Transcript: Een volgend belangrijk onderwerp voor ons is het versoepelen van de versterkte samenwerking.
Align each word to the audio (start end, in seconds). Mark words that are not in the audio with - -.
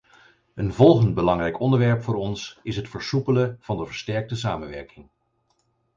Een 0.55 0.73
volgend 0.73 1.13
belangrijk 1.15 1.59
onderwerp 1.59 2.03
voor 2.03 2.15
ons 2.15 2.59
is 2.63 2.75
het 2.75 2.89
versoepelen 2.89 3.57
van 3.59 3.77
de 3.77 3.85
versterkte 3.85 4.35
samenwerking. 4.35 5.09